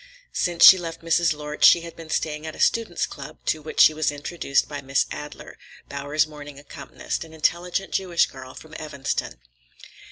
Since 0.33 0.65
she 0.65 0.79
left 0.79 1.01
Mrs. 1.03 1.31
Lorch, 1.31 1.63
she 1.63 1.81
had 1.81 1.95
been 1.95 2.09
staying 2.09 2.47
at 2.47 2.55
a 2.55 2.59
students' 2.59 3.05
club 3.05 3.37
to 3.45 3.61
which 3.61 3.79
she 3.79 3.93
was 3.93 4.11
introduced 4.11 4.67
by 4.67 4.81
Miss 4.81 5.05
Adler, 5.11 5.59
Bowers's 5.89 6.25
morning 6.27 6.57
accompanist, 6.57 7.23
an 7.23 7.33
intelligent 7.35 7.93
Jewish 7.93 8.25
girl 8.25 8.55
from 8.55 8.73
Evanston. 8.79 9.35